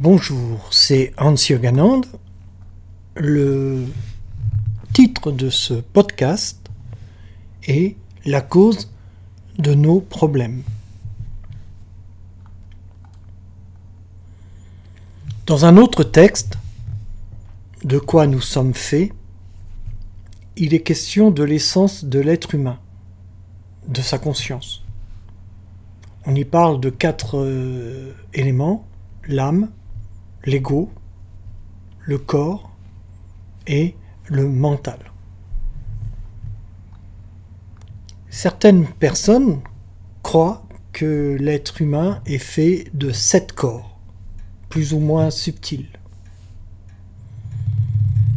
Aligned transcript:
Bonjour, 0.00 0.68
c'est 0.70 1.12
Hans 1.18 1.34
Yoganand. 1.34 2.02
Le 3.16 3.84
titre 4.92 5.32
de 5.32 5.50
ce 5.50 5.74
podcast 5.74 6.60
est 7.66 7.96
La 8.24 8.40
cause 8.40 8.92
de 9.58 9.74
nos 9.74 9.98
problèmes. 9.98 10.62
Dans 15.46 15.64
un 15.64 15.76
autre 15.76 16.04
texte, 16.04 16.58
De 17.82 17.98
quoi 17.98 18.28
nous 18.28 18.40
sommes 18.40 18.74
faits, 18.74 19.10
il 20.54 20.74
est 20.74 20.82
question 20.82 21.32
de 21.32 21.42
l'essence 21.42 22.04
de 22.04 22.20
l'être 22.20 22.54
humain, 22.54 22.78
de 23.88 24.00
sa 24.00 24.20
conscience. 24.20 24.84
On 26.24 26.36
y 26.36 26.44
parle 26.44 26.78
de 26.78 26.88
quatre 26.88 27.38
euh, 27.38 28.14
éléments, 28.32 28.86
l'âme, 29.26 29.70
l'ego, 30.48 30.90
le 32.00 32.16
corps 32.16 32.70
et 33.66 33.94
le 34.28 34.48
mental. 34.48 34.98
Certaines 38.30 38.86
personnes 38.86 39.60
croient 40.22 40.64
que 40.92 41.36
l'être 41.38 41.82
humain 41.82 42.22
est 42.24 42.38
fait 42.38 42.86
de 42.94 43.12
sept 43.12 43.52
corps, 43.52 43.98
plus 44.70 44.94
ou 44.94 45.00
moins 45.00 45.30
subtils. 45.30 45.90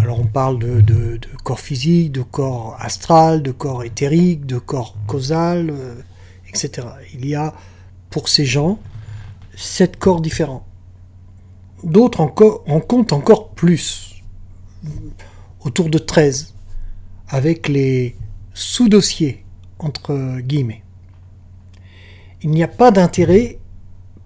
Alors 0.00 0.18
on 0.18 0.26
parle 0.26 0.58
de, 0.58 1.20
corps 1.44 1.60
physique, 1.60 2.10
de 2.10 2.22
corps 2.22 2.76
astral, 2.80 3.44
de 3.44 3.52
corps 3.52 3.84
éthérique, 3.84 4.44
de 4.44 4.58
corps 4.58 4.96
causal, 5.06 5.70
euh, 5.70 5.94
etc. 6.48 6.88
Il 7.14 7.26
y 7.26 7.36
a 7.36 7.54
pour 8.10 8.28
ces 8.28 8.44
gens 8.44 8.80
sept 9.54 9.96
corps 9.96 10.20
différents. 10.20 10.66
D'autres 11.84 12.20
en 12.20 12.28
comptent 12.28 13.12
encore 13.12 13.50
plus, 13.50 14.22
autour 15.64 15.88
de 15.88 15.98
13, 15.98 16.54
avec 17.28 17.68
les 17.68 18.16
sous-dossiers, 18.54 19.44
entre 19.78 20.38
guillemets. 20.40 20.82
Il 22.42 22.50
n'y 22.50 22.62
a 22.62 22.68
pas 22.68 22.90
d'intérêt 22.90 23.58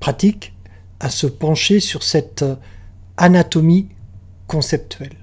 pratique 0.00 0.54
à 1.00 1.10
se 1.10 1.26
pencher 1.26 1.80
sur 1.80 2.02
cette 2.02 2.44
anatomie 3.16 3.88
conceptuelle. 4.46 5.16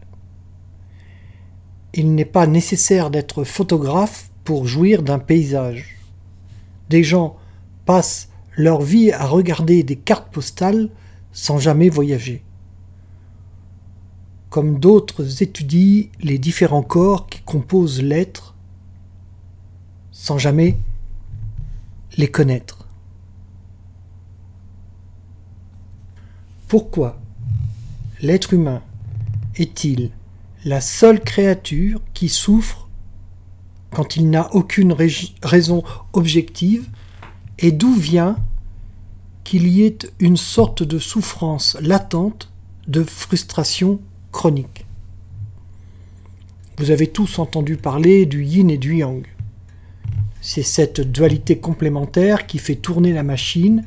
Il 1.94 2.13
n'est 2.13 2.25
pas 2.25 2.47
nécessaire 2.47 3.09
d'être 3.09 3.44
photographe 3.44 4.30
pour 4.44 4.67
jouir 4.67 5.02
d'un 5.02 5.19
paysage. 5.19 5.97
Des 6.89 7.03
gens 7.03 7.38
passent 7.85 8.30
leur 8.55 8.81
vie 8.81 9.11
à 9.11 9.25
regarder 9.25 9.83
des 9.83 9.95
cartes 9.95 10.31
postales 10.31 10.89
sans 11.31 11.58
jamais 11.58 11.89
voyager. 11.89 12.44
Comme 14.49 14.80
d'autres 14.80 15.44
étudient 15.44 16.09
les 16.22 16.38
différents 16.38 16.83
corps 16.83 17.27
qui 17.27 17.41
composent 17.41 18.02
l'être 18.02 18.55
sans 20.11 20.38
jamais 20.38 20.77
les 22.17 22.30
connaître. 22.30 22.88
Pourquoi 26.67 27.19
l'être 28.22 28.53
humain 28.53 28.81
est-il 29.55 30.11
la 30.66 30.81
seule 30.81 31.22
créature 31.22 32.01
qui 32.13 32.28
souffre 32.28 32.90
quand 33.91 34.16
il 34.16 34.29
n'a 34.29 34.53
aucune 34.53 34.96
raison 35.41 35.84
objective 36.13 36.88
et 37.57 37.72
d'où 37.72 37.94
vient 37.94 38.38
qu'il 39.49 39.67
y 39.67 39.83
ait 39.83 39.97
une 40.19 40.37
sorte 40.37 40.83
de 40.83 40.99
souffrance 40.99 41.75
latente, 41.81 42.51
de 42.87 43.03
frustration 43.03 43.99
chronique. 44.31 44.85
Vous 46.77 46.91
avez 46.91 47.07
tous 47.07 47.39
entendu 47.39 47.75
parler 47.75 48.27
du 48.27 48.43
yin 48.43 48.69
et 48.69 48.77
du 48.77 48.97
yang. 48.97 49.25
C'est 50.39 50.61
cette 50.61 51.01
dualité 51.01 51.57
complémentaire 51.57 52.45
qui 52.45 52.59
fait 52.59 52.75
tourner 52.75 53.11
la 53.11 53.23
machine, 53.23 53.85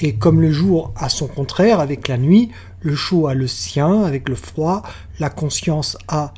et 0.00 0.16
comme 0.16 0.40
le 0.40 0.50
jour 0.50 0.92
a 0.96 1.08
son 1.08 1.28
contraire 1.28 1.78
avec 1.78 2.08
la 2.08 2.18
nuit, 2.18 2.50
le 2.80 2.96
chaud 2.96 3.28
a 3.28 3.34
le 3.34 3.46
sien 3.46 4.02
avec 4.02 4.28
le 4.28 4.34
froid, 4.34 4.82
la 5.20 5.30
conscience 5.30 5.96
a 6.08 6.34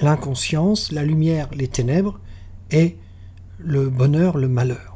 l'inconscience, 0.00 0.92
la 0.92 1.02
lumière 1.02 1.50
les 1.52 1.68
ténèbres, 1.68 2.18
et 2.70 2.96
le 3.58 3.90
bonheur 3.90 4.38
le 4.38 4.48
malheur 4.48 4.95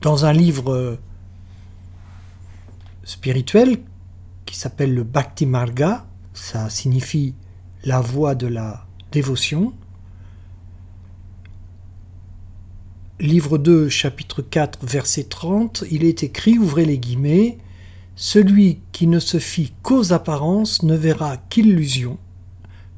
dans 0.00 0.24
un 0.24 0.32
livre 0.32 0.72
euh, 0.72 0.98
spirituel 3.04 3.78
qui 4.46 4.56
s'appelle 4.56 4.94
le 4.94 5.04
Bhakti 5.04 5.46
Marga, 5.46 6.06
ça 6.32 6.70
signifie 6.70 7.34
la 7.84 8.00
voie 8.00 8.34
de 8.34 8.46
la 8.46 8.86
dévotion. 9.12 9.72
Livre 13.18 13.58
2, 13.58 13.88
chapitre 13.90 14.40
4, 14.40 14.86
verset 14.86 15.24
30, 15.24 15.84
il 15.90 16.04
est 16.04 16.22
écrit, 16.22 16.58
ouvrez 16.58 16.84
les 16.84 16.98
guillemets, 16.98 17.58
Celui 18.16 18.80
qui 18.92 19.06
ne 19.06 19.18
se 19.18 19.38
fie 19.38 19.72
qu'aux 19.82 20.12
apparences 20.12 20.82
ne 20.82 20.94
verra 20.94 21.36
qu'illusion, 21.36 22.18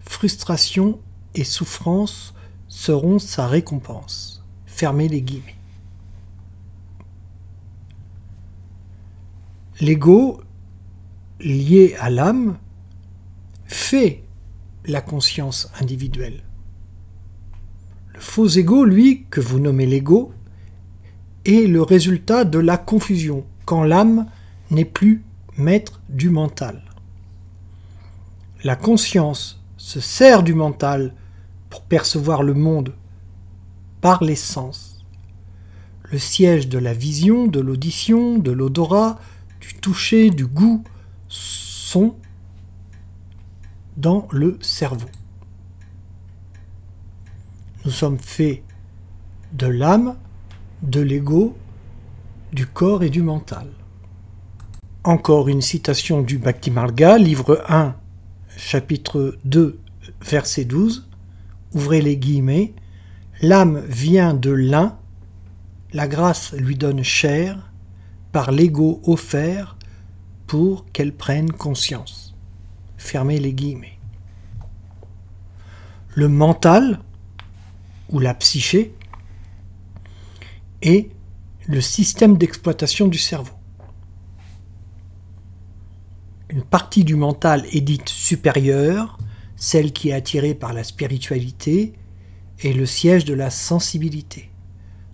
frustration 0.01 0.99
et 1.35 1.45
souffrance 1.45 2.35
seront 2.69 3.19
sa 3.19 3.47
récompense. 3.47 4.45
Fermez 4.67 5.09
les 5.09 5.23
guillemets. 5.23 5.62
L'ego 9.83 10.41
lié 11.41 11.97
à 11.99 12.09
l'âme 12.09 12.57
fait 13.65 14.23
la 14.85 15.01
conscience 15.01 15.73
individuelle. 15.81 16.45
Le 18.15 18.21
faux 18.21 18.47
ego, 18.47 18.85
lui, 18.85 19.27
que 19.29 19.41
vous 19.41 19.59
nommez 19.59 19.87
l'ego, 19.87 20.33
est 21.45 21.67
le 21.67 21.83
résultat 21.83 22.45
de 22.45 22.61
la 22.61 22.79
confusion, 22.79 23.45
quand 23.65 23.83
l'âme 23.83 24.27
n'est 24.71 24.85
plus 24.85 25.25
maître 25.59 26.01
du 26.09 26.31
mental. 26.31 26.85
La 28.63 28.77
conscience 28.77 29.61
se 29.79 29.99
sert 29.99 30.45
du 30.45 30.55
mental 30.55 31.13
pour 31.71 31.83
percevoir 31.83 32.45
le 32.45 32.55
monde 32.55 32.95
par 34.01 34.23
les 34.23 34.37
sens. 34.37 35.05
Le 36.05 36.19
siège 36.19 36.69
de 36.69 36.79
la 36.79 36.95
vision, 36.95 37.49
de 37.49 37.59
l'audition, 37.59 38.39
de 38.39 38.53
l'odorat, 38.53 39.19
du 39.63 39.75
toucher, 39.75 40.31
du 40.31 40.47
goût 40.47 40.83
sont 41.29 42.17
dans 43.97 44.27
le 44.33 44.59
cerveau. 44.61 45.09
Nous 47.85 47.91
sommes 47.91 48.19
faits 48.19 48.63
de 49.53 49.67
l'âme, 49.67 50.17
de 50.83 51.01
l'ego, 51.01 51.57
du 52.53 52.67
corps 52.67 53.05
et 53.05 53.11
du 53.11 53.23
mental. 53.23 53.69
Encore 55.05 55.49
une 55.49 55.63
citation 55.63 56.23
du 56.23 56.39
Bhakti 56.39 56.71
Marga, 56.71 57.19
livre 57.19 57.65
1, 57.69 57.95
chapitre 58.57 59.39
2, 59.45 59.79
verset 60.23 60.65
12. 60.65 61.09
Ouvrez 61.73 62.03
les 62.03 62.17
guillemets. 62.17 62.75
L'âme 63.41 63.81
vient 63.87 64.35
de 64.35 64.51
l'un, 64.51 64.99
la 65.93 66.09
grâce 66.09 66.53
lui 66.53 66.77
donne 66.77 67.03
chair, 67.03 67.72
par 68.33 68.51
l'ego 68.51 69.01
offert 69.05 69.77
pour 70.47 70.91
qu'elle 70.93 71.15
prenne 71.15 71.53
conscience. 71.53 72.35
Fermez 72.97 73.39
les 73.39 73.53
guillemets. 73.53 73.99
Le 76.15 76.29
mental, 76.29 77.01
ou 78.11 78.19
la 78.19 78.35
psyché, 78.35 78.95
est 80.83 81.11
le 81.67 81.81
système 81.81 82.37
d'exploitation 82.37 83.09
du 83.09 83.19
cerveau. 83.19 83.55
Une 86.49 86.63
partie 86.63 87.05
du 87.05 87.17
mental 87.17 87.65
est 87.73 87.81
dite 87.81 88.09
supérieure, 88.09 89.19
celle 89.57 89.93
qui 89.93 90.11
est 90.11 90.13
attirée 90.13 90.55
par 90.55 90.73
la 90.75 90.85
spiritualité, 90.85 91.95
est 92.63 92.73
le 92.73 92.85
siège 92.85 93.25
de 93.25 93.35
la 93.35 93.49
sensibilité. 93.49 94.51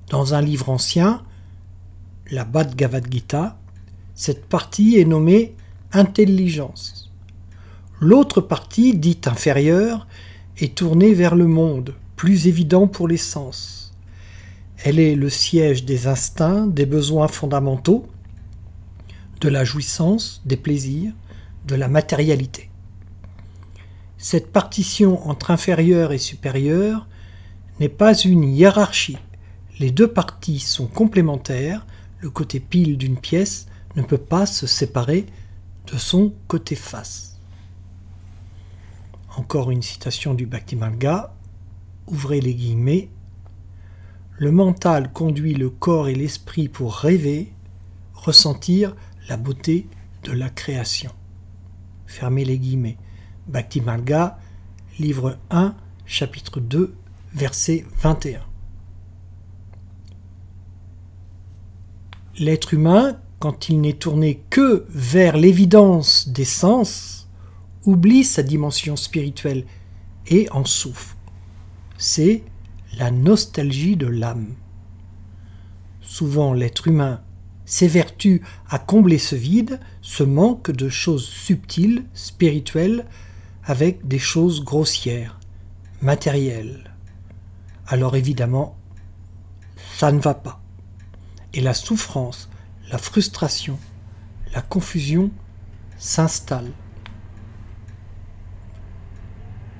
Dans 0.08 0.34
un 0.34 0.40
livre 0.40 0.68
ancien, 0.68 1.22
la 2.30 2.44
Bhagavad 2.44 3.06
Gita, 3.10 3.58
cette 4.14 4.46
partie 4.46 4.98
est 4.98 5.04
nommée 5.04 5.54
intelligence. 5.92 7.10
L'autre 8.00 8.40
partie, 8.40 8.94
dite 8.94 9.26
inférieure, 9.28 10.06
est 10.58 10.74
tournée 10.74 11.14
vers 11.14 11.34
le 11.34 11.46
monde, 11.46 11.94
plus 12.16 12.46
évident 12.46 12.86
pour 12.86 13.08
les 13.08 13.16
sens. 13.16 13.94
Elle 14.84 14.98
est 14.98 15.14
le 15.14 15.30
siège 15.30 15.84
des 15.84 16.06
instincts, 16.06 16.66
des 16.66 16.86
besoins 16.86 17.28
fondamentaux, 17.28 18.06
de 19.40 19.48
la 19.48 19.64
jouissance, 19.64 20.42
des 20.44 20.56
plaisirs, 20.56 21.12
de 21.66 21.74
la 21.74 21.88
matérialité. 21.88 22.70
Cette 24.18 24.52
partition 24.52 25.28
entre 25.28 25.50
inférieur 25.50 26.12
et 26.12 26.18
supérieur 26.18 27.06
n'est 27.80 27.88
pas 27.88 28.14
une 28.14 28.44
hiérarchie. 28.44 29.18
Les 29.78 29.92
deux 29.92 30.08
parties 30.08 30.58
sont 30.58 30.86
complémentaires, 30.86 31.86
le 32.20 32.30
côté 32.30 32.60
pile 32.60 32.98
d'une 32.98 33.18
pièce 33.18 33.66
ne 33.96 34.02
peut 34.02 34.18
pas 34.18 34.46
se 34.46 34.66
séparer 34.66 35.26
de 35.86 35.96
son 35.96 36.32
côté 36.46 36.74
face. 36.74 37.38
Encore 39.36 39.70
une 39.70 39.82
citation 39.82 40.34
du 40.34 40.46
Bhakti-Malga, 40.46 41.34
ouvrez 42.06 42.40
les 42.40 42.54
guillemets, 42.54 43.08
le 44.36 44.52
mental 44.52 45.12
conduit 45.12 45.54
le 45.54 45.70
corps 45.70 46.08
et 46.08 46.14
l'esprit 46.14 46.68
pour 46.68 46.94
rêver, 46.94 47.52
ressentir 48.14 48.94
la 49.28 49.36
beauté 49.36 49.88
de 50.24 50.32
la 50.32 50.48
création. 50.48 51.10
Fermez 52.06 52.44
les 52.44 52.58
guillemets. 52.58 52.96
Bhakti 53.48 53.80
Malga, 53.80 54.38
livre 54.98 55.38
1, 55.50 55.74
chapitre 56.06 56.60
2, 56.60 56.94
verset 57.34 57.84
21. 58.00 58.47
L'être 62.38 62.72
humain, 62.72 63.18
quand 63.40 63.68
il 63.68 63.80
n'est 63.80 63.94
tourné 63.94 64.44
que 64.48 64.86
vers 64.90 65.36
l'évidence 65.36 66.28
des 66.28 66.44
sens, 66.44 67.28
oublie 67.84 68.22
sa 68.22 68.44
dimension 68.44 68.94
spirituelle 68.94 69.64
et 70.28 70.48
en 70.52 70.64
souffre. 70.64 71.16
C'est 71.96 72.44
la 72.96 73.10
nostalgie 73.10 73.96
de 73.96 74.06
l'âme. 74.06 74.54
Souvent 76.00 76.52
l'être 76.52 76.86
humain 76.86 77.22
s'évertue 77.64 78.42
à 78.70 78.78
combler 78.78 79.18
ce 79.18 79.34
vide, 79.34 79.80
ce 80.00 80.22
manque 80.22 80.70
de 80.70 80.88
choses 80.88 81.26
subtiles, 81.26 82.04
spirituelles, 82.14 83.04
avec 83.64 84.06
des 84.06 84.20
choses 84.20 84.62
grossières, 84.62 85.40
matérielles. 86.02 86.94
Alors 87.88 88.14
évidemment, 88.14 88.76
ça 89.96 90.12
ne 90.12 90.20
va 90.20 90.34
pas. 90.34 90.62
Et 91.54 91.60
la 91.60 91.74
souffrance, 91.74 92.48
la 92.90 92.98
frustration, 92.98 93.78
la 94.54 94.62
confusion 94.62 95.30
s'installent. 95.98 96.72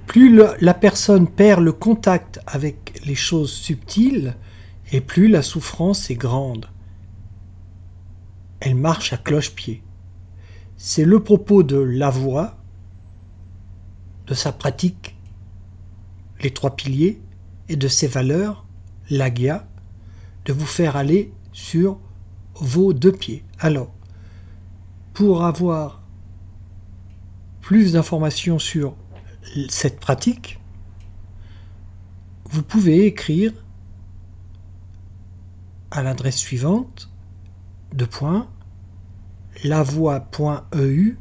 Plus 0.07 0.41
la 0.61 0.75
personne 0.75 1.29
perd 1.29 1.63
le 1.63 1.73
contact 1.73 2.41
avec 2.47 3.03
les 3.05 3.15
choses 3.15 3.53
subtiles, 3.53 4.37
et 4.91 5.03
plus 5.03 5.29
la 5.29 5.43
souffrance 5.43 6.11
est 6.11 6.15
grande. 6.15 6.67
Elle 8.61 8.75
marche 8.75 9.13
à 9.13 9.19
cloche-pied. 9.19 9.83
C'est 10.79 11.05
le 11.05 11.23
propos 11.23 11.63
de 11.63 11.77
la 11.77 12.09
voix, 12.09 12.57
de 14.27 14.35
sa 14.35 14.53
pratique, 14.53 15.17
les 16.41 16.53
trois 16.53 16.75
piliers, 16.75 17.21
et 17.69 17.77
de 17.77 17.89
ses 17.89 18.07
valeurs, 18.07 18.65
l'agia, 19.11 19.69
de 20.47 20.53
vous 20.55 20.67
faire 20.67 20.97
aller 20.97 21.33
sur 21.59 21.99
vos 22.55 22.93
deux 22.93 23.13
pieds. 23.13 23.45
Alors, 23.59 23.93
pour 25.13 25.45
avoir 25.45 26.03
plus 27.61 27.93
d'informations 27.93 28.61
sur 28.61 28.95
cette 29.69 29.99
pratique, 29.99 30.61
vous 32.49 32.63
pouvez 32.63 33.07
écrire 33.07 33.53
à 35.91 36.03
l'adresse 36.03 36.37
suivante 36.37 37.11
de 37.93 38.05
point 38.05 38.49
lavoie.eu 39.65 41.19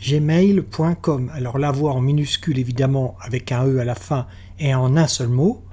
gmail.com. 0.00 1.30
Alors 1.34 1.58
la 1.58 1.72
voix 1.72 1.92
en 1.92 2.00
minuscule 2.00 2.58
évidemment 2.58 3.16
avec 3.20 3.50
un 3.50 3.66
E 3.66 3.80
à 3.80 3.84
la 3.84 3.96
fin 3.96 4.26
et 4.60 4.74
en 4.74 4.96
un 4.96 5.08
seul 5.08 5.28
mot. 5.28 5.64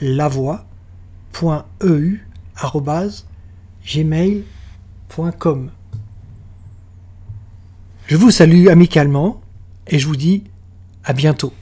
lavoie.eu 0.00 0.73
Je 8.06 8.16
vous 8.16 8.30
salue 8.30 8.68
amicalement 8.68 9.40
et 9.88 9.98
je 9.98 10.06
vous 10.06 10.16
dis 10.16 10.44
à 11.04 11.12
bientôt. 11.12 11.52